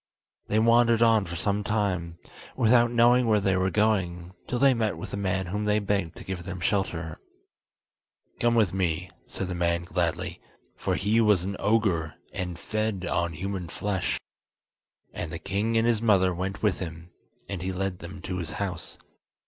[0.47, 2.17] They wandered on for some time,
[2.55, 6.15] without knowing where they were going, till they met with a man whom they begged
[6.15, 7.19] to give them shelter.
[8.39, 10.41] "Come with me," said the man gladly,
[10.75, 14.19] for he was an ogre, and fed on human flesh;
[15.13, 17.11] and the king and his mother went with him,
[17.47, 18.97] and he led them to his house.